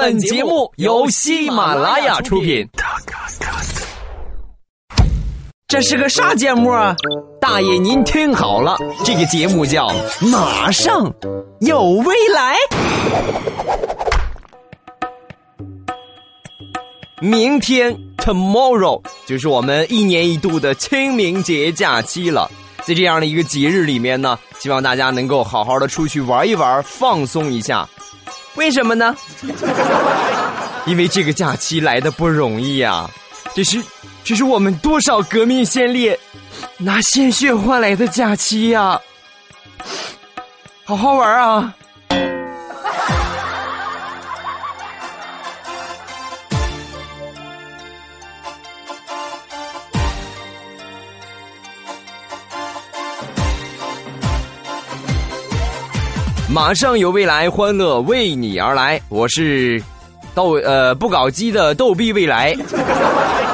[0.00, 2.64] 本节目由喜马拉雅出品。
[5.66, 6.94] 这是个啥节目啊？
[7.40, 9.88] 大爷您听好了，这个节目叫
[10.28, 11.12] 《马上
[11.62, 12.54] 有未来》。
[17.20, 22.48] 明天 tomorrow 就是我们一年一度的清明节假期了。
[22.84, 27.88] 在这样的一个节日里面呢，希望大家能够好好的出去玩一玩，放松一下。
[28.58, 29.16] 为什么呢？
[30.84, 33.08] 因为这个假期来的不容易呀，
[33.54, 33.80] 这是
[34.24, 36.18] 这是我们多少革命先烈
[36.76, 38.98] 拿鲜血换来的假期呀！
[40.84, 41.74] 好好玩啊！
[56.50, 58.98] 马上有未来，欢乐为你而来。
[59.10, 59.82] 我是
[60.34, 62.56] 逗呃不搞基的逗逼未来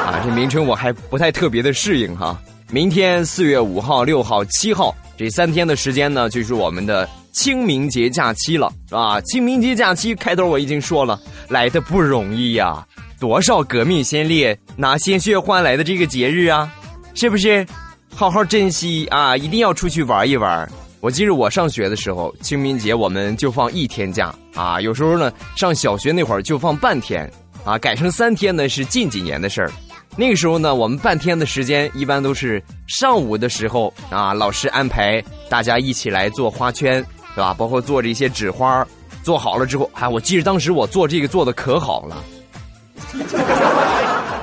[0.06, 2.40] 啊，这名称我还不太特别的适应哈。
[2.70, 9.20] 明天四月五号、六号、七号这三天的时间呢，就是我们的清明节假期了啊。
[9.22, 12.86] 清明节假期开头我已经说了，来的不容易呀，
[13.18, 16.72] 多少革命先烈拿鲜血换来的这个节日啊，
[17.14, 17.66] 是不是？
[18.14, 20.70] 好好珍惜啊，一定要出去玩一玩。
[21.04, 24.80] 我记得我上学的时候，清明节我们就放一天假啊。
[24.80, 27.30] 有时候呢，上小学那会儿就放半天
[27.62, 29.70] 啊，改成三天呢是近几年的事儿。
[30.16, 37.52] 那个时候呢，我们半天的时间一般都是上午的时候啊，老师安排大家一起来做花圈，对吧？
[37.52, 38.82] 包括做这些纸花，
[39.22, 42.24] 做好了之后，哎，我记得当时我做这个做的可好了。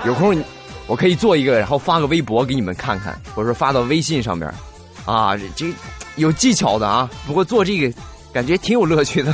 [0.06, 0.40] 有空
[0.86, 4.48] 我可以做一个，然后发个微博给你们看看，或者说发到微信上面，
[5.06, 5.66] 啊，这。
[6.16, 7.94] 有技巧的啊，不过做这个
[8.34, 9.34] 感觉挺有乐趣的。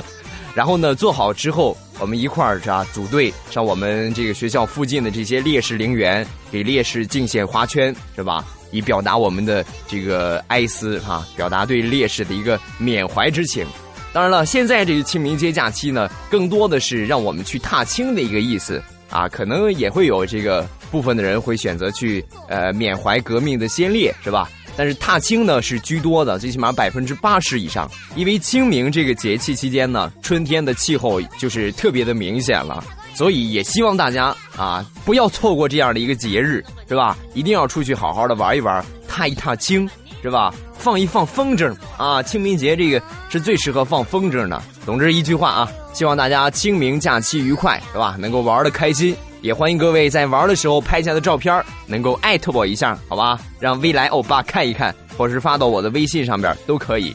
[0.54, 8.44] 然后呢，做好之后，我们一块儿是吧，组队上我们这个学校附近的这些烈士陵园，给烈士敬献花圈，是吧？
[8.70, 13.66] 以表达我们的这个哀思哈，表达对烈士的一个缅怀之情。
[14.12, 24.48] 当然了，现在这个清明节假期呢，更多的是让我们去踏青的一个意思啊，可能也会有这个部分的人会选择去呃缅怀革命的先烈，是吧？
[24.76, 27.90] 但是踏青呢是居多的，最起码百分之八十以上。
[28.16, 32.82] 因为清明这个节气期间呢，春天的气候就是特别的明显了，
[33.14, 37.16] 所以也希望大家啊不要错过这样的一个节日，是吧？
[37.34, 39.88] 一定要出去好好的玩一玩，踏一踏青，
[40.22, 40.54] 是吧？
[40.76, 42.22] 放一放风筝啊！
[42.22, 44.60] 清明节这个是最适合放风筝的。
[44.84, 48.16] 总之一句话啊，希望大家清明假期愉快，是吧？
[48.18, 49.16] 能够玩的开心。
[49.44, 53.38] 也欢迎各位在玩的时候拍下的照片能够艾特我一下，好吧？
[53.60, 57.14] 让未来欧巴看一看，或是发到我的微信上边都可以。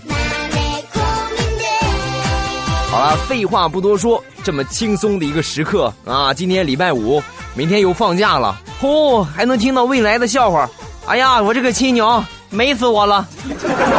[2.92, 6.32] 好了，废话不多说，这么轻松的一个时刻啊！
[6.32, 7.20] 今天礼拜五，
[7.56, 10.70] 明天又放假了，嚯，还能听到未来的笑话。
[11.08, 13.28] 哎呀，我这个亲娘美死我了！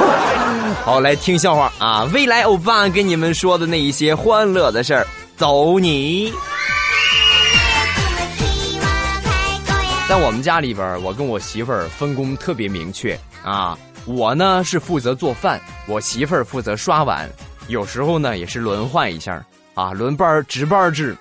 [0.86, 2.08] 好，来听笑话啊！
[2.14, 5.04] 未来欧巴跟你们说的那一些欢乐的事儿，
[5.36, 6.32] 走你！
[10.10, 13.78] 在我们家里边，我跟我媳妇儿分工特别明确啊。
[14.06, 17.30] 我呢是负责做饭，我媳妇儿负责刷碗。
[17.68, 19.40] 有时候呢也是轮换一下
[19.74, 21.16] 啊，轮班值班制。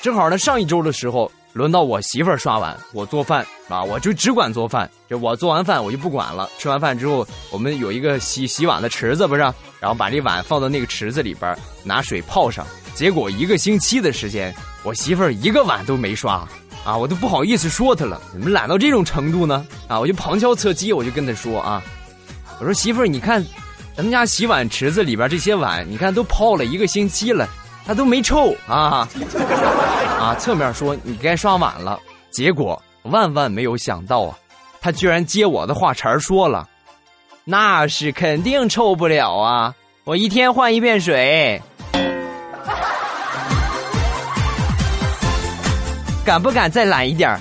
[0.00, 4.90] 正好呢上一周的时候，轮到我媳妇儿刷碗，我做饭啊，我就只管做饭。
[5.08, 6.50] 就我做完饭我就不管了。
[6.58, 9.40] 吃完饭之后，我们有一个洗洗碗的池子，不是？
[9.78, 12.66] 然后把这碗放到那个池子里边，拿水泡上。
[12.92, 16.44] 结果一个星期的时间，我媳妇儿一个碗都没刷。
[16.84, 19.64] 啊，我都不好意思说他了，怎么懒到这种程度呢？
[19.86, 21.82] 啊，我就旁敲侧击，我就跟他说啊，
[22.58, 23.44] 我说媳妇儿，你看，
[23.96, 27.48] 咱们家洗碗池子里边这些碗，你看都泡了一个星期了，
[27.86, 29.08] 它都没臭啊。
[30.18, 32.00] 啊，侧面说你该刷碗了。
[32.32, 34.36] 结果万万没有想到啊，
[34.80, 36.68] 他居然接我的话茬说了，
[37.44, 41.62] 那是肯定臭不了啊，我一天换一遍水。
[46.24, 47.40] 敢不敢再懒一点儿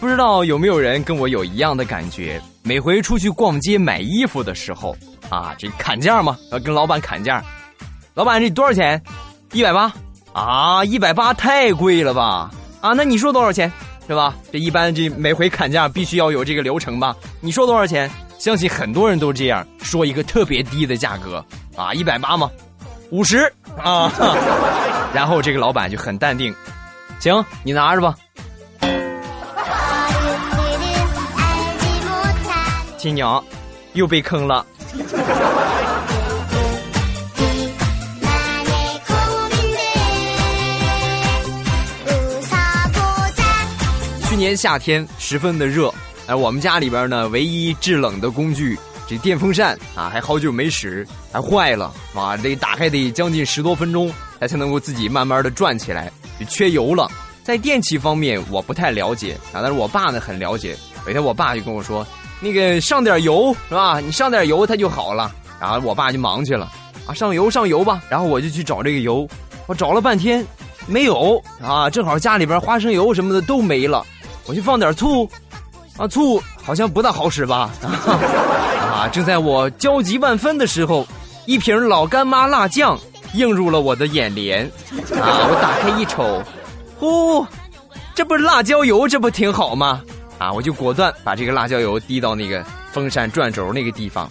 [0.00, 2.40] 不知道有没有人跟我有一样的感觉？
[2.62, 4.96] 每回出去逛街买衣服的时候，
[5.28, 7.42] 啊，这砍价嘛，要跟老板砍价。
[8.14, 9.00] 老板，这多少钱？
[9.52, 9.92] 一百八
[10.32, 12.50] 啊，一百八太贵了吧？
[12.80, 13.70] 啊，那你说多少钱？
[14.08, 14.34] 是吧？
[14.50, 17.14] 这一般这每回砍价必须要有这个流程吧？
[17.40, 18.10] 你说多少钱？
[18.42, 21.36] 相信很多人都这样说一个特别低的价格
[21.76, 22.50] 啊，一百八吗？
[23.10, 23.38] 五十
[23.80, 24.10] 啊，
[25.14, 26.52] 然后这个老板就很淡定，
[27.20, 28.16] 行，你拿着吧。
[32.98, 33.40] 亲娘
[33.92, 34.66] 又被坑了。
[44.28, 45.94] 去年夏天十分的热，
[46.36, 57.10] 我们家里边呢，唯一制冷的工具这电风扇啊，还好久没使，还坏了啊，得打开得将近十多分钟，它才能够自己慢慢的转起来，就缺油了。
[57.42, 60.76] 在电器方面我不太了解啊，但是我爸呢很了解。
[61.04, 62.06] 有一天我爸就跟我说
[62.40, 63.98] ：“那个上点油是吧？
[63.98, 66.70] 你上点油它就好了。”然后我爸就忙去了
[67.06, 68.00] 啊，上油上油吧。
[68.08, 69.28] 然后我就去找这个油，
[69.66, 70.46] 我找了半天
[70.86, 74.06] 没有啊，正好家里边花生油什么的都没了。
[74.46, 75.28] 我去放点醋，
[75.96, 77.70] 啊，醋好像不大好使吧？
[77.84, 81.06] 啊，正在我焦急万分的时候，
[81.46, 82.98] 一瓶老干妈辣酱
[83.34, 84.64] 映入了我的眼帘。
[85.20, 86.42] 啊，我打开一瞅，
[86.98, 87.46] 呼，
[88.14, 90.00] 这不是辣椒油，这不挺好吗？
[90.38, 94.30] 啊，我就果断把这个辣椒油滴到那个风扇转轴那个地方，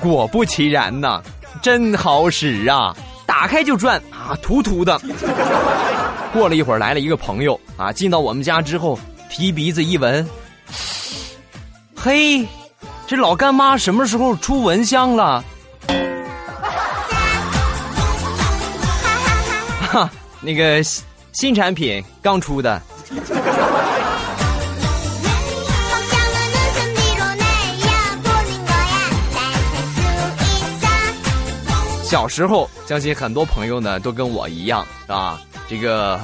[0.00, 1.22] 果不其然呐，
[1.62, 2.94] 真好使啊！
[3.26, 5.00] 打开就转啊，土土的。
[6.32, 8.98] 过了一会儿，来了一个朋友啊，进到我们家之后。
[9.30, 10.26] 提鼻子一闻，
[12.00, 12.46] 嘿，
[13.08, 15.44] 这老干妈什么时候出蚊香了？
[19.90, 20.08] 哈，
[20.40, 20.80] 那个
[21.32, 22.80] 新产品刚出的。
[32.04, 35.40] 小时候，相信很多朋友呢都跟我一样，是吧？
[35.68, 36.18] 这个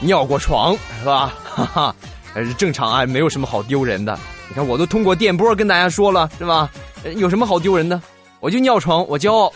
[0.00, 1.34] 尿过床，是吧？
[1.44, 1.94] 哈哈。
[2.32, 4.18] 还是正常啊，没有什么好丢人的。
[4.48, 6.70] 你看，我都通过电波跟大家说了，是吧？
[7.16, 8.00] 有什么好丢人的？
[8.40, 9.52] 我就尿床，我骄傲。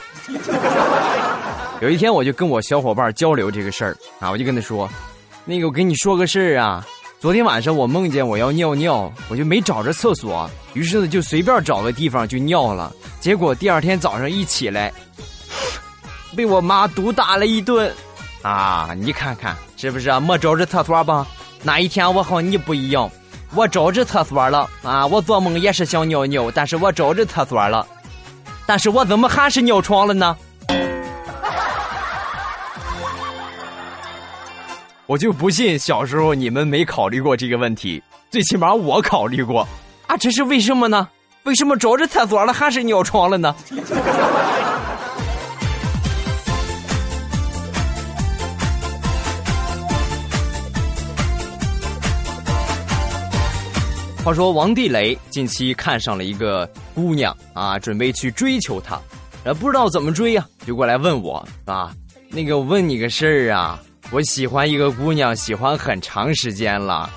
[1.80, 4.88] 有一天，我就跟我小伙伴交流这个事儿啊，我就跟他说
[5.44, 6.84] ：“那个，我跟你说个事儿啊，
[7.20, 12.92] 昨天晚上我梦见我要尿尿，我就没找着厕所，于是呢就随便找个地方就尿了。
[13.20, 14.92] 结果第二天早上一起来，
[16.34, 17.92] 被我妈毒打了一顿。
[18.42, 20.18] 啊，你看看是不是啊？
[20.18, 21.26] 没找着厕所吧？”
[21.62, 23.10] 那一天我和你不一样，
[23.54, 25.06] 我找着厕所了啊！
[25.06, 27.86] 我做梦也是想尿尿，但是我找着厕所了，
[28.66, 30.36] 但是我怎么还是尿床了呢？
[35.06, 39.66] 我就不信小时候你们没考虑过这个问题，最起码我考虑过
[40.06, 40.16] 啊！
[40.16, 41.08] 这是为什么呢？
[41.44, 43.54] 为什么找着厕所了还是尿床了呢？
[54.28, 59.00] 话说王地雷近期看上了一个姑娘啊，准备去追求她，
[59.42, 61.94] 呃，不知道怎么追呀，就过来问我啊，
[62.28, 67.08] 那个我问你个事儿啊，我喜欢一个姑娘，喜欢很长时间了，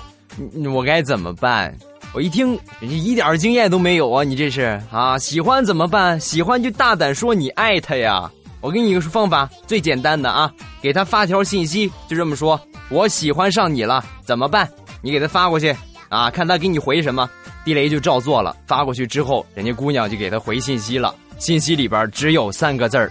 [0.72, 1.76] 我该怎么办？
[2.14, 5.18] 我一听，你一点经验都没有啊，你这是啊？
[5.18, 6.18] 喜欢怎么办？
[6.18, 8.30] 喜欢就大胆说你爱她呀！
[8.62, 10.50] 我给你一个方法，最简单的啊，
[10.80, 12.58] 给她发条信息，就这么说，
[12.88, 14.66] 我喜欢上你了，怎么办？
[15.02, 15.76] 你给她发过去。
[16.12, 17.28] 啊，看他给你回什么，
[17.64, 18.54] 地雷就照做了。
[18.66, 21.14] 发过去之后，人家姑娘就给他回信息了。
[21.38, 23.10] 信息里边只有三个字儿：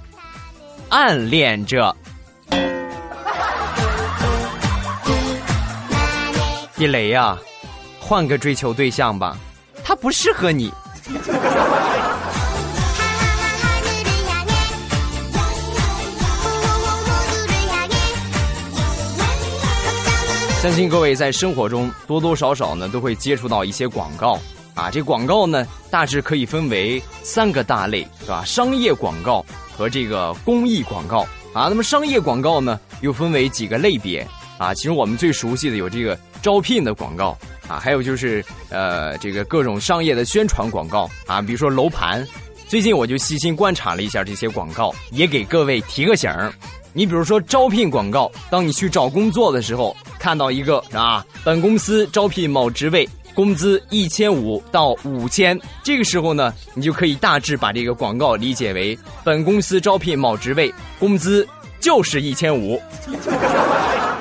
[0.90, 1.96] 暗恋着。
[6.76, 7.36] 地雷呀，
[8.00, 9.36] 换个追求对象吧，
[9.84, 10.72] 他不适合你。
[20.62, 24.38] 相信各位在生活中多多少少呢都会接触到一些广告
[24.76, 28.44] 啊，这广告呢大致可以分为三个大类，是吧？
[28.46, 29.44] 商业广告
[29.76, 31.66] 和这个公益广告啊。
[31.68, 34.26] 那么商业广告呢又分为几个类别
[34.60, 34.72] 啊？
[34.76, 37.36] 其实我们最熟悉的有这个招聘的广告
[37.68, 42.24] 啊，还有就是呃这个各种商业的宣传广告啊，比如说楼盘。
[42.68, 46.54] 最近我就细心观察了一下这些广告，也给各位提个醒儿。
[46.94, 61.48] 你比如说招聘广告，当你去找工作的时候，看到一个啊，本公司招聘某职位，工资一千五到五千，这个时候呢，你就可以大致把这个广告理解为本公司招聘某职位，工资
[61.80, 62.82] 就是一千五，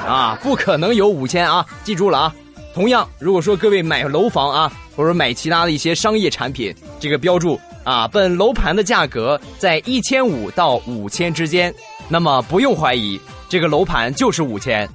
[0.06, 2.34] 啊，不可能有五千啊，记住了啊。
[2.72, 11.74] 同样，如果说各位买楼房啊，或者买其他的一些商业产品，这个标注啊，本楼盘的价格在一千五到五千之间。
[12.12, 14.88] 那么不用怀疑，这个楼盘就是五千。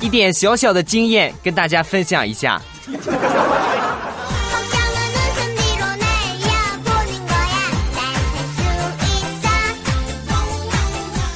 [0.00, 2.58] 一点小小的经验跟大家分享一下。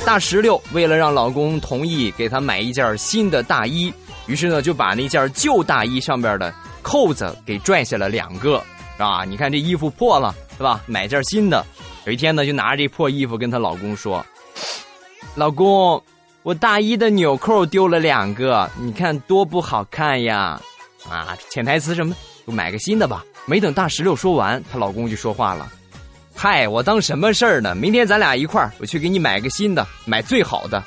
[0.06, 3.92] 大石榴为了让老公同意给她买一件新的大衣，
[4.26, 8.62] 于是呢就把那件旧大衣上边的扣子给拽下了两个，
[8.96, 10.80] 啊，你看这衣服破了，是吧？
[10.86, 11.64] 买件新的。
[12.06, 14.24] 有一天呢，就拿着这破衣服跟她老公说
[15.34, 16.02] ：“老公，
[16.42, 20.60] 我大衣的纽扣丢了两个，你看多不好看呀！”
[21.08, 22.14] 啊，潜台词什么？
[22.46, 23.24] 就买个新的吧。
[23.46, 25.70] 没等大石榴说完，她老公就说话了
[26.34, 27.74] ：“嗨，我当什么事儿呢？
[27.74, 30.82] 明天咱俩一块儿，我去给你买个新的，买最好的。”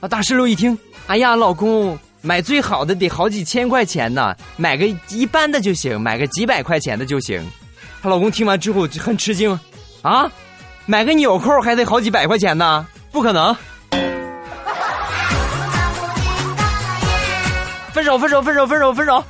[0.00, 7.46] 啊，大石榴一听，哎呀，老公，买最好的得好几千块钱呢，买个一般的就行，买个几百块钱的就行。
[8.04, 9.58] 她老公听完之后就很吃惊，
[10.02, 10.30] 啊，
[10.84, 12.86] 买个纽扣还得好几百块钱呢？
[13.10, 13.56] 不可能！
[17.94, 19.24] 分手，分手，分手，分手，分手！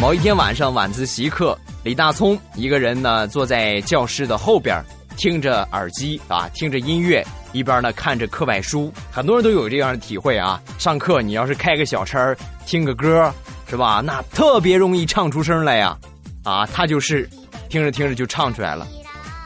[0.00, 4.80] 某一天晚上晚自习课，李大聪一个人呢坐在教室的后边，
[5.16, 8.92] 听着耳机啊，听着音乐，一边呢看着课外书。
[9.10, 12.34] 很多人都有这样的体会啊，上课你要是开个小车
[12.66, 13.32] 听个歌，
[13.68, 14.00] 是吧？
[14.04, 15.96] 那特别容易唱出声来呀。
[16.44, 17.28] 啊，他就是
[17.68, 18.86] 听着听着就唱出来了。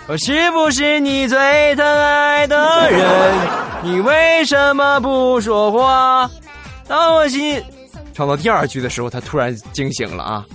[0.06, 3.34] 我是不是你最疼爱的人？
[3.82, 6.30] 你为什么不说话？
[6.86, 7.62] 当我心。
[8.14, 10.46] 唱到第二句的时候，他突然惊醒了啊！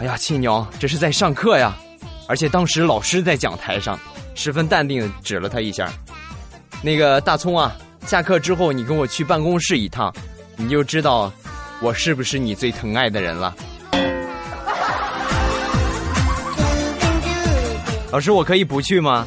[0.00, 1.76] 哎呀，亲娘，这是在上课呀！
[2.26, 4.00] 而且当时老师在讲台上，
[4.34, 5.92] 十分淡定的指了他一下。
[6.80, 7.76] 那个大葱啊，
[8.06, 10.10] 下课之后你跟我去办公室一趟，
[10.56, 11.30] 你就知道
[11.82, 13.54] 我是不是你最疼爱的人了。
[18.10, 19.26] 老师，我可以不去吗？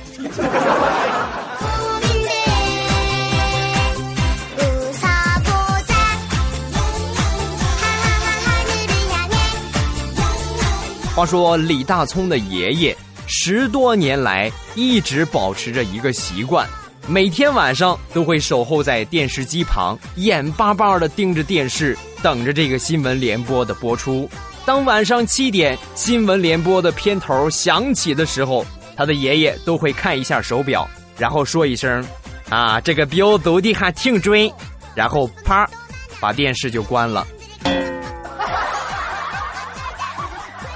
[11.15, 16.67] 话说李大聪的爷爷十多年来一直保持着一个习惯，
[17.07, 24.27] 每天晚上都会守候在电视机旁，眼巴巴的盯着电视，等着这个新闻联播的播出。
[24.65, 28.65] 当晚上七点新闻联播的片头响起的时候，
[28.97, 30.89] 他的爷爷都会看一下手表，
[31.19, 32.03] 然后说一声
[32.49, 34.51] ：“啊，这个表走的还挺准。”
[34.95, 35.69] 然后啪，
[36.19, 37.25] 把电视就关了。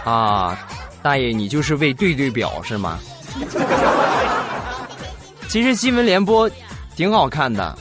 [0.08, 0.58] 啊，
[1.02, 2.98] 大爷，你就是为对对表是吗？
[5.50, 6.50] 其实新闻联播
[6.96, 7.78] 挺好看的。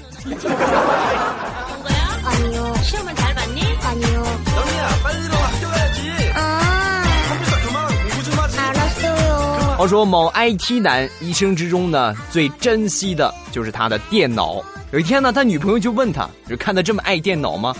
[9.78, 14.60] 话说某 IT 男一生之中呢，最珍惜的就是他的电脑。
[14.90, 17.72] 有一天呢，他女朋友就问他，就看他这么爱电脑吗？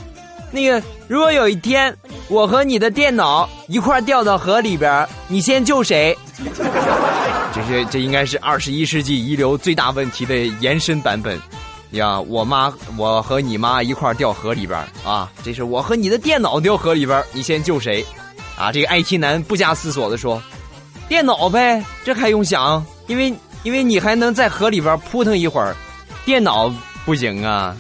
[0.51, 1.95] 那个，如果有一天
[2.29, 6.17] 我和你的电脑一块掉到河里边，你先救谁？
[7.55, 11.41] 这是这应该是二十一世纪遗留最大问题的延伸版本。
[11.93, 15.31] 呀，我妈，我和你妈一块掉河里边啊！
[15.43, 18.05] 这是我和你的电脑掉河里边，你先救谁？
[18.59, 18.73] 啊！
[18.73, 20.43] 这个 IT 男不加思索的说
[21.09, 22.85] ：“电脑呗，这还用想？
[23.07, 25.75] 因为因为你还能在河里边扑腾一会儿，
[26.25, 26.71] 电脑
[27.05, 27.75] 不行啊。”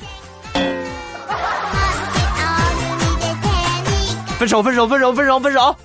[4.38, 5.76] 分手，分手，分手，分手，分手。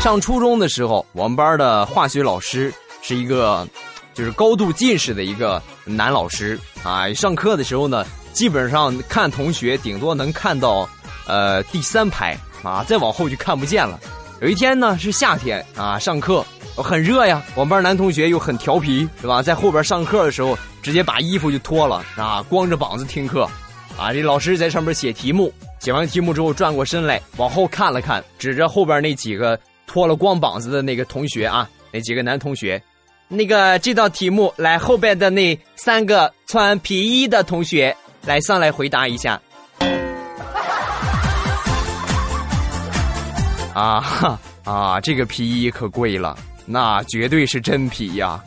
[0.00, 2.72] 上初中的时候，我们班的化学老师
[3.02, 3.68] 是一个，
[4.14, 7.12] 就是高度近视的一个男老师啊。
[7.12, 10.88] 上课的时候呢，基本上看同学顶多能看到，
[11.26, 14.00] 呃，第三排啊，再往后就看不见了。
[14.40, 16.42] 有一天呢，是夏天啊，上课。
[16.78, 19.42] 我很热呀，我们班男同学又很调皮，是吧？
[19.42, 23.50] 在后边上课的时候，直接把衣服就脱了啊，光着膀子听课，
[23.98, 29.58] 啊，这老师在上面写题目，写完题目之后转过身来，往后看了看，指着后边那几个
[29.88, 32.80] 脱了光膀子的那个同学啊，那几个男同学，
[33.26, 37.92] 那个这道题目来后边的那三个穿皮衣的同学
[38.24, 39.40] 来上来回答一下，
[43.74, 46.38] 啊哈啊，这个皮衣可贵了。
[46.70, 48.38] 那绝对是真皮呀！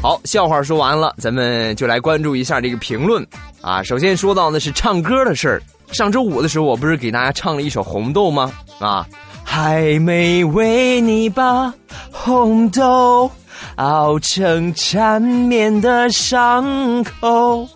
[0.00, 3.26] 好，笑话说完了，咱们就来关注一下这个评论
[3.60, 3.82] 啊。
[3.82, 5.60] 首先说到的是唱歌的事儿。
[5.90, 8.52] 上周五的时候，我不是给大家唱了一首《红豆》吗？
[8.78, 9.04] 啊，
[9.42, 11.74] 还没为你把
[12.12, 13.28] 红豆
[13.74, 17.68] 熬成缠绵的伤口。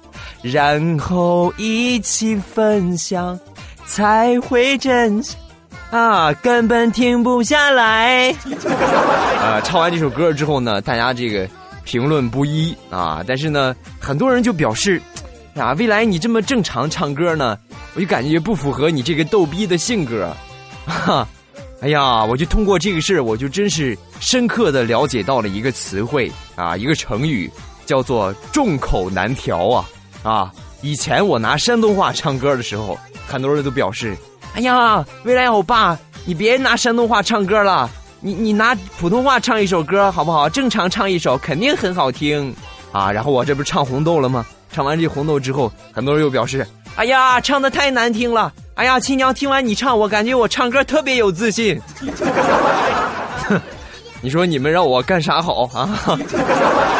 [0.43, 3.39] 然后一起分享，
[3.87, 5.23] 才会真
[5.91, 8.31] 啊，根本停不下来。
[9.41, 11.49] 啊，唱完这首歌之后呢，大家这个
[11.85, 15.01] 评论不一啊，但是呢，很多人就表示，
[15.55, 17.57] 啊，未来你这么正常唱歌呢，
[17.95, 20.35] 我就感觉不符合你这个逗逼的性格。
[20.87, 21.29] 哈，
[21.83, 27.51] 哎呀，我就通过这个事儿，我就真是深刻的了解到了一个词汇啊，一个成语，
[27.87, 29.85] 叫做众口难调啊
[30.23, 30.53] 啊！
[30.81, 34.17] 以前我拿山东话唱歌的时候，很多人都表示。
[34.55, 37.89] 哎呀，未来欧巴，你别拿山东话唱歌了，
[38.21, 40.49] 你你拿普通话唱一首歌好不好？
[40.49, 42.55] 正常唱一首肯定很好听
[42.93, 43.11] 啊！
[43.11, 44.45] 然后我这不是唱红豆了吗？
[44.73, 48.53] 唱完这红豆之后，很多人又表示：哎呀，唱的太难听了！
[48.75, 51.81] 哎呀，亲娘听完你唱，我感觉我唱歌特别有自信。
[54.23, 55.91] 你说你们让我干啥好啊？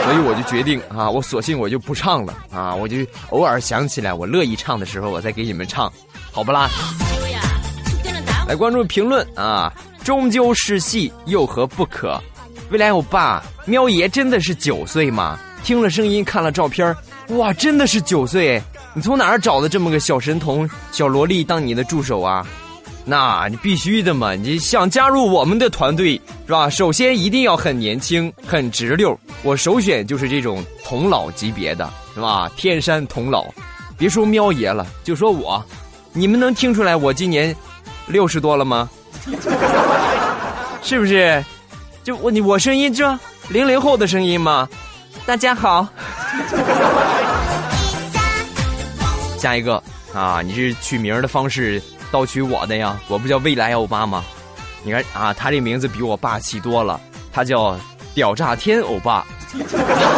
[0.05, 2.75] 所以我就决定啊，我索性我就不唱了啊！
[2.75, 2.97] 我就
[3.31, 5.91] 偶尔想起来我乐意唱的时候，我再给你们唱，
[6.33, 6.69] 好不啦？
[8.49, 9.73] 来关注评论啊！
[10.03, 12.21] 终究是戏，又何不可？
[12.71, 15.39] 未来欧巴，喵爷真的是九岁吗？
[15.63, 16.95] 听了声音，看了照片，
[17.29, 18.61] 哇，真的是九岁！
[18.95, 22.45] 你从哪儿找的这么个小神童、小萝莉当你的助手啊？
[23.05, 24.35] 那你必须的嘛！
[24.35, 26.71] 你想加入我们的团队是吧？
[26.71, 29.19] 首先一定要很年轻、很直溜。
[29.43, 32.49] 我首选就是这种童老级别的，是吧？
[32.57, 33.47] 天山童老，
[33.99, 35.63] 别说喵爷了，就说我，
[36.13, 37.55] 你们能听出来我今年？
[38.07, 38.89] 六十多了吗？
[40.83, 41.45] 是不是？
[42.05, 43.19] 就我你我声音这
[43.49, 44.69] 零零后的声音吗？
[45.27, 45.87] 大家好。
[49.39, 49.83] 下一个
[50.15, 51.83] 啊，你是取名的方式
[52.13, 52.97] 盗取我的呀？
[53.09, 54.25] 我不叫未来欧巴吗？
[54.85, 57.01] 你看啊，他这名字比我霸气多了，
[57.33, 57.77] 他叫
[58.15, 59.27] 屌炸天欧巴。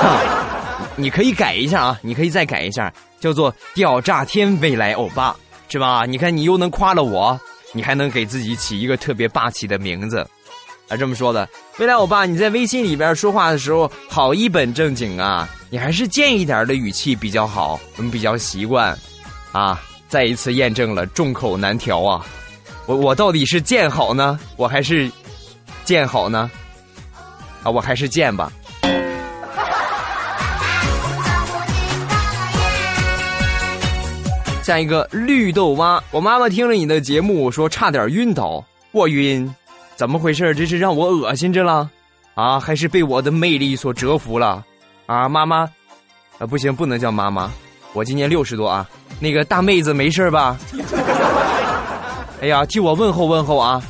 [0.96, 5.34] 你可以改一下啊，你可以再改一下，叫做屌炸天未来欧巴，
[5.68, 6.04] 是吧？
[6.04, 7.40] 你看你又能夸了我。
[7.76, 10.24] 你还能给自己起一个特别霸气的名字，
[10.88, 11.48] 啊，这么说的。
[11.78, 18.96] 未来，欧巴你在微信里边说话的时候好一本正经啊，你还是贱一点的语气比较好，我们比较习惯。
[19.50, 22.24] 啊，再一次验证了众口难调啊！
[22.86, 25.10] 我我到底是贱好呢，我还是
[25.84, 26.50] 贱好呢？
[27.62, 28.52] 啊，我还是贱吧。
[34.62, 38.64] 下一个绿豆蛙，我妈妈听了你的节目，说差点晕倒。
[38.92, 39.52] 我晕，
[39.96, 40.54] 怎么回事？
[40.54, 41.90] 这是让我恶心着了，
[42.34, 44.64] 啊，还是被我的魅力所折服了？
[45.06, 45.68] 啊，妈妈，
[46.38, 47.50] 啊，不行，不能叫妈妈，
[47.92, 48.88] 我今年六十多啊。
[49.20, 50.56] 那个大妹子没事吧？
[52.40, 53.82] 哎呀，替我问候问候啊。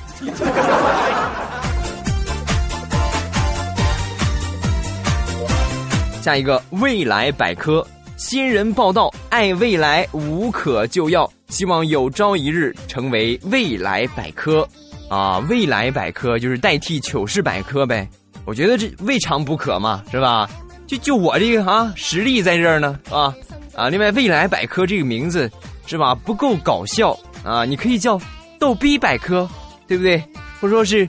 [6.22, 7.86] 下一个未来百科。
[8.16, 14.66] 新人报道：爱未来无可救药，希望有朝一日成为未来百科。
[15.10, 18.08] 啊，未来百科就是代替糗事百科呗。
[18.46, 20.48] 我觉得这未尝不可嘛，是吧？
[20.86, 23.34] 就就我这个啊，实力在这儿呢，啊
[23.74, 23.88] 啊。
[23.88, 25.50] 另外，未来百科这个名字
[25.86, 28.20] 是吧，不够搞笑啊，你可以叫
[28.58, 29.48] 逗逼百科，
[29.86, 30.22] 对不对？
[30.60, 31.08] 或者说是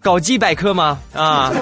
[0.00, 0.98] 搞基百科吗？
[1.12, 1.52] 啊。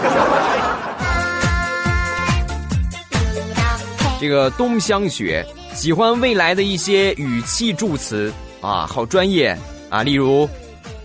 [4.20, 5.42] 这个冬香雪
[5.72, 9.56] 喜欢未来的一些语气助词啊，好专业
[9.88, 10.46] 啊，例如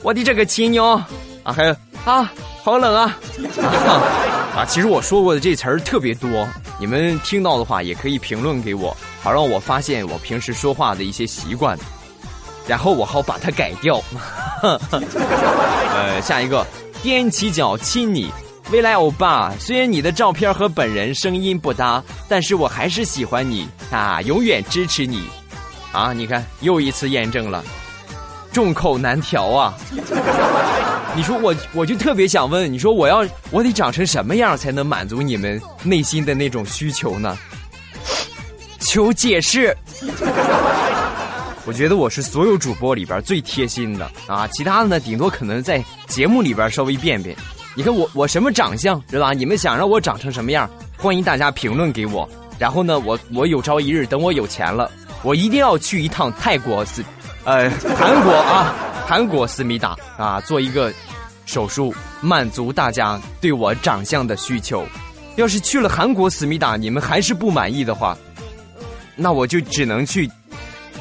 [0.02, 0.84] 我的这个亲妞
[1.44, 2.32] 啊，还有啊，
[2.64, 3.18] 好冷啊
[4.56, 6.48] 啊，其实我说过的这词儿特别多，
[6.80, 11.78] 你们听到的话也可以评论给我，好让我发现我平时说话的一些习惯，
[12.68, 14.02] 然后我好把它改掉。
[14.62, 16.66] 呃，下一个
[17.04, 18.32] 踮起脚亲你。
[18.72, 25.30] 未来欧巴，虽然你的照片和本人声音不搭，但是我还是喜欢你啊，永远支持你，
[25.92, 27.64] 啊，你看又一次验证了，
[28.52, 29.74] 众口难调啊！
[31.16, 37.38] 你说我我就特别想问，你说我要我得长成什么样才能满足你们内心的那种需求呢？
[38.80, 39.76] 求解释！
[41.66, 47.36] 我觉得我是所有主播里边最贴心的啊，其他的呢，顶多可能在节目里边稍微变变。
[47.76, 49.34] 你看我我什么长相是吧？
[49.34, 50.70] 你们想让我长成什么样？
[50.98, 52.30] 欢迎大家评论给我。
[52.60, 54.92] 然后呢，我我有朝一日等我有钱了，
[55.24, 57.04] 我一定要去一趟泰国是，
[57.46, 58.76] 呃，韩国啊，
[59.08, 60.92] 韩国思密达啊，做一个
[61.46, 64.86] 手术，满足大家对我长相的需求。
[65.36, 68.18] 要是去了韩国思密达，你们还是不满意的话，
[69.16, 70.30] 那我就只能去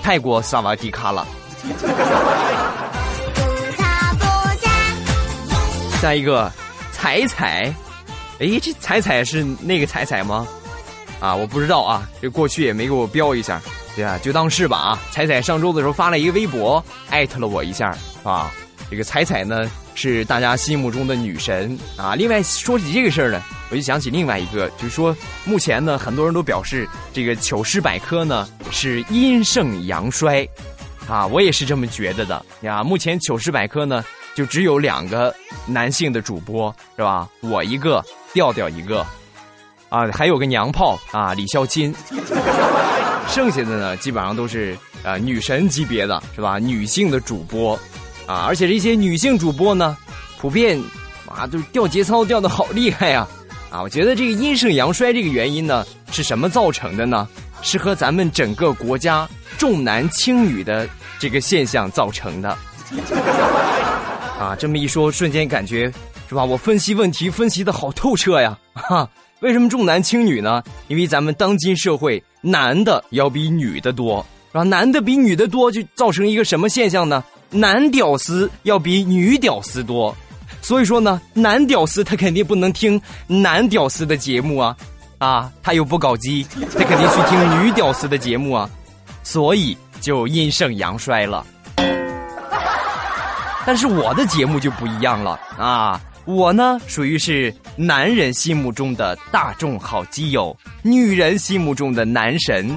[0.03, 1.27] 泰国萨瓦迪卡了。
[6.01, 6.51] 下一个。
[6.97, 7.75] 彩彩，
[8.39, 10.47] 哎，这彩彩是那个彩彩吗？
[11.21, 13.61] 啊，我不知道啊，这过去也没给我标一下，
[13.97, 15.03] 对啊，就当是吧啊。
[15.11, 18.51] 彩彩上周的时候发了一个微博，艾特了我一下啊，
[18.91, 22.15] 这个彩彩呢是大家心目中的女神啊。
[22.15, 30.49] 另外说起这个事儿呢，我就想起另外一个，就是说目前呢很多人都表示这个糗事百科呢是阴盛阳衰，
[31.09, 32.83] 啊，我也是这么觉得的呀。
[32.83, 34.05] 目前糗事百科呢
[34.35, 35.33] 就只有两个
[35.67, 37.29] 男性的主播是吧？
[37.41, 39.07] 我一个，调调一个，
[39.89, 41.95] 啊，还有个娘炮啊，李孝钦，
[43.29, 46.59] 剩下的呢基本上都是呃女神级别的是吧？
[46.59, 47.79] 女性的主播。
[48.27, 49.95] 啊，而且这些女性主播呢，
[50.39, 50.83] 普遍
[51.29, 53.29] 啊，都掉节操掉的好厉害呀！
[53.69, 57.29] 啊，我觉得这个阴盛阳衰这个原因呢，是什么造成的呢？
[57.61, 62.57] 是和咱们整个国家重男轻女的这个现象造成的。
[64.39, 65.93] 啊，这么一说，瞬间感觉
[66.27, 66.43] 是吧？
[66.43, 68.59] 我分析问题分析的好透彻呀！
[68.73, 69.07] 哈，
[69.45, 70.63] 为什么重男轻女呢？
[70.89, 74.63] 因为咱们当今社会男的要比女的多，是吧？
[74.63, 77.23] 男的比女的多，就造成一个什么现象呢？
[77.51, 80.17] 男屌丝要比女屌丝多，
[80.63, 84.75] 所以说呢，男屌丝他肯定不能听男屌丝的节目啊，
[85.19, 88.71] 啊，他又不搞基，他肯定去听女屌丝的节目啊，
[89.23, 91.45] 所以就阴盛阳衰了。
[93.67, 102.75] 但是我的节目就不一样了啊，我呢属于是男人心目中的大众好基友，女人心目中的男神。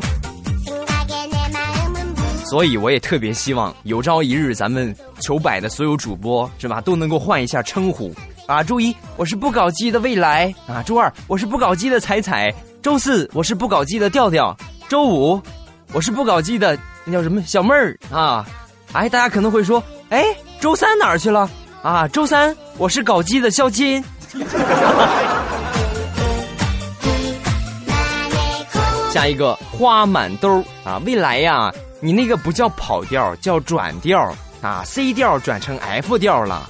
[2.45, 8.13] 所以我也特别希望有朝一日咱们糗百的所有主播是吧都能够换一下称呼
[8.47, 8.63] 啊！
[8.63, 14.55] 周一我是不搞基的未来啊，周二我是不搞基的彩彩，周四我是不搞基的调调，
[14.87, 15.41] 周五
[15.91, 18.45] 我是不搞基的那叫什么小妹儿啊！
[18.93, 20.23] 哎，大家可能会说，哎，
[20.61, 21.49] 周三哪儿去了
[21.87, 22.07] 啊？
[22.09, 24.03] 周三我是搞基的肖金。
[29.09, 31.73] 下一个花满兜啊，未来呀。
[31.99, 36.69] 你那个不叫跑调，叫转调啊！C 调转成 F 调了，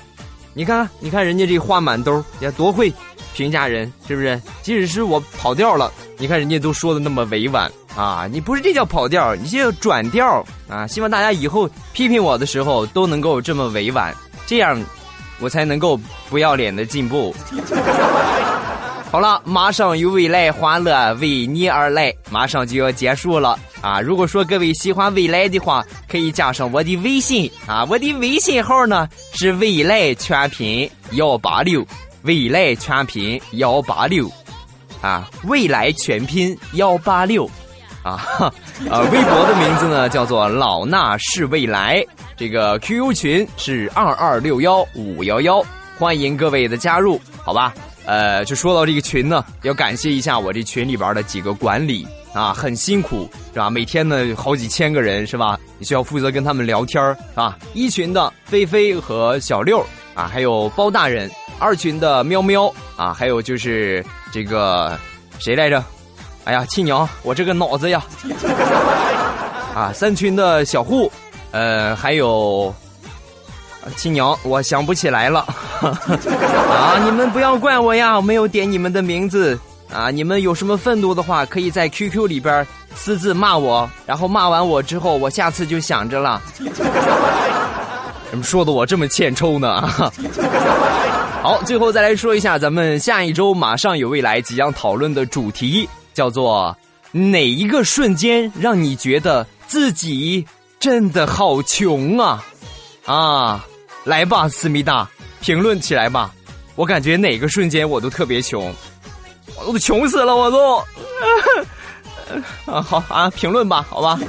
[0.53, 2.93] 你看，你看人家这花满兜也，多会
[3.33, 4.41] 评价人，是不是？
[4.61, 8.25] 即使是我跑调了，你看人家都说的那么委婉啊！
[8.31, 10.87] 你不是这叫跑调，你这叫转调啊！
[10.87, 14.81] 希望大家以后批评我的时候都能够这么委婉，这样
[15.39, 17.35] 我才能够不要脸的进步。
[19.09, 24.01] 好了，马上有未来欢乐为你而来，马上就要结束了啊！
[24.01, 31.87] 如果说各位喜欢未来的话，可以加上我的微信啊，我的微信号呢是未来全拼幺八六，
[32.23, 34.29] 未来全拼幺八六，
[35.01, 37.49] 啊，未来全拼幺八六，
[38.03, 38.51] 啊，
[38.91, 42.05] 呃，微博的名字呢叫做老衲是未来，
[42.37, 45.65] 这个 QQ 群是二二六幺五幺幺，
[45.97, 47.73] 欢迎各位的加入，好吧？
[48.05, 53.71] 呃，就说到这个群呢，要感谢一下我这群里边的几个管理啊，很辛苦是吧？
[53.71, 55.59] 每天呢好几千个人是吧？
[55.79, 57.57] 你需要负责跟他们聊天儿啊。
[57.73, 61.27] 一群的菲菲和小六啊，还有包大人；
[61.59, 64.97] 二群的喵喵啊，还有就是这个
[65.39, 65.83] 谁来着？
[66.43, 68.01] 哎呀，亲娘，我这个脑子呀！
[69.75, 71.11] 啊，三群的小户，
[71.57, 72.71] 呃，还有。
[73.95, 75.39] 亲娘，我想不起来了，
[75.79, 76.99] 啊！
[77.05, 79.57] 你们不要怪我呀，我没有点你们的名字
[79.89, 80.11] 啊！
[80.11, 86.41] 你们有什么愤怒的话，可以在 QQ 里边私自骂我，然后骂完我之后，我下次就想着了。
[88.29, 89.87] 怎么说的我这么欠抽呢？
[91.41, 96.75] 好，最后再来说一下，咱们下一周马上有未来即将讨论的主题，叫做
[97.13, 100.45] 哪一个瞬间让你觉得自己
[100.79, 102.43] 真的好穷啊？
[103.05, 103.65] 啊！
[104.03, 105.07] 来吧，思密达，
[105.41, 106.31] 评论起来吧！
[106.75, 108.73] 我感觉哪个瞬间我都特别穷，
[109.57, 110.77] 我都穷死了，我都。
[112.71, 114.19] 啊，好啊，评论吧，好吧。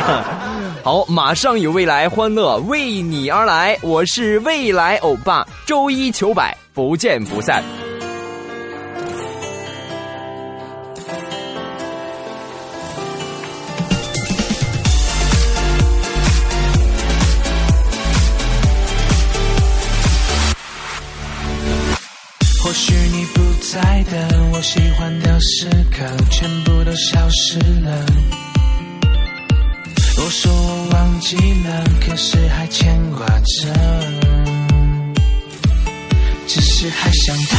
[0.84, 7.62] 好，马上有未来欢乐为你而来，我是未来欧巴，周一求百，不见不散。
[22.72, 28.06] 或许你不在等我喜欢的时刻，全部都消失了。
[30.16, 33.68] 我说我忘记了，可是还牵挂着。
[36.48, 37.58] 只是还想他，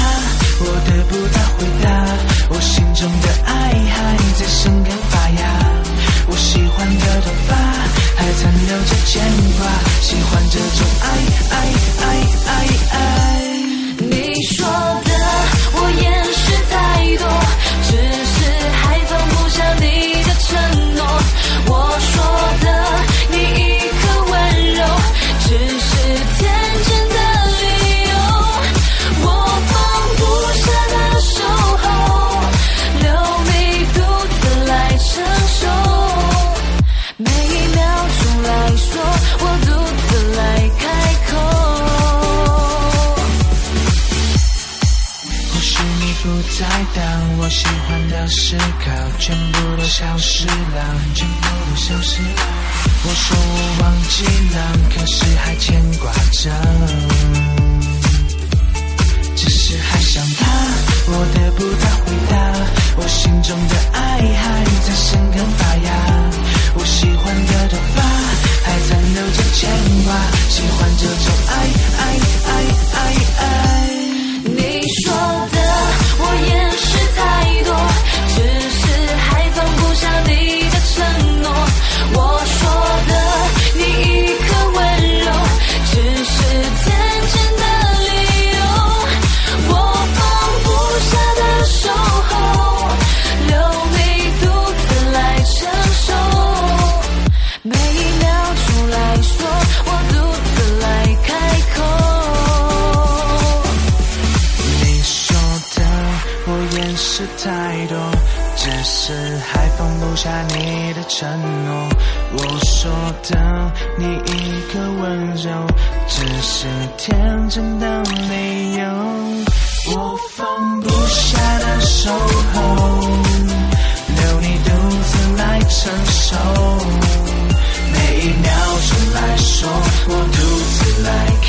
[0.61, 2.17] 我得不到回答。
[2.49, 5.59] 我心中的爱还在生根发芽。
[6.25, 7.55] 我喜欢的头发
[8.15, 9.21] 还残留着牵
[9.59, 9.69] 挂，
[10.01, 11.05] 喜欢这种爱
[11.51, 11.55] 爱
[12.01, 12.03] 爱
[12.47, 13.52] 爱爱。
[14.09, 14.67] 你说
[15.05, 15.12] 的。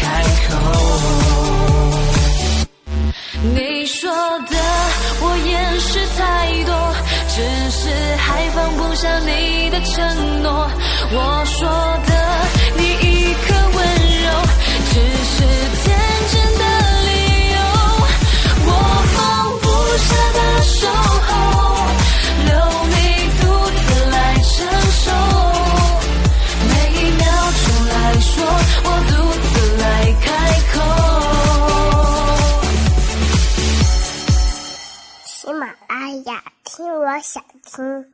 [0.05, 0.53] 开口。
[3.57, 4.11] 你说
[4.51, 4.57] 的
[5.23, 6.73] 我掩饰太多
[7.35, 7.37] 只
[7.71, 7.83] 是
[8.17, 10.71] 还放不下你的承诺。
[11.13, 11.69] 我说
[37.25, 38.14] 想听。